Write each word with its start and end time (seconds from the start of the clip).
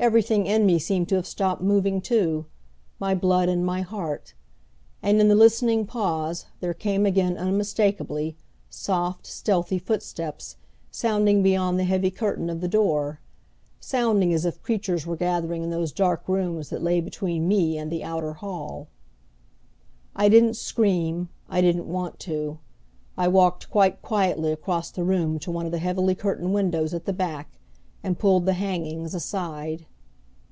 Everything 0.00 0.44
in 0.46 0.66
me 0.66 0.76
seemed 0.80 1.08
to 1.10 1.14
have 1.14 1.26
stopped 1.26 1.62
moving, 1.62 2.00
too 2.00 2.46
my 2.98 3.14
blood 3.14 3.48
and 3.48 3.64
my 3.64 3.80
heart. 3.80 4.34
And, 5.04 5.20
in 5.20 5.28
the 5.28 5.36
listening 5.36 5.86
pause, 5.86 6.46
there 6.58 6.74
came 6.74 7.06
again 7.06 7.38
unmistakably, 7.38 8.36
soft, 8.68 9.24
stealthy 9.24 9.78
footsteps, 9.78 10.56
sounding 10.90 11.44
beyond 11.44 11.78
the 11.78 11.84
heavy 11.84 12.10
curtain 12.10 12.50
of 12.50 12.60
the 12.60 12.66
door 12.68 13.20
sounding 13.78 14.34
as 14.34 14.44
if 14.44 14.60
creatures 14.62 15.06
were 15.06 15.16
gathering 15.16 15.62
in 15.62 15.70
those 15.70 15.92
dark 15.92 16.28
rooms 16.28 16.70
that 16.70 16.82
lay 16.82 17.00
between 17.00 17.46
me 17.46 17.78
and 17.78 17.90
the 17.90 18.02
outer 18.02 18.32
hall. 18.34 18.88
I 20.16 20.28
didn't 20.28 20.54
scream. 20.54 21.28
I 21.48 21.60
didn't 21.60 21.86
want 21.86 22.18
to. 22.20 22.58
I 23.16 23.28
walked 23.28 23.70
quite 23.70 24.02
quietly 24.02 24.50
across 24.50 24.90
the 24.90 25.04
room 25.04 25.38
to 25.38 25.52
one 25.52 25.66
of 25.66 25.72
the 25.72 25.78
heavily 25.78 26.16
curtained 26.16 26.52
windows 26.52 26.92
at 26.94 27.04
the 27.04 27.12
back, 27.12 27.60
and 28.02 28.18
pulled 28.18 28.44
the 28.44 28.52
hangings 28.52 29.14
aside. 29.14 29.86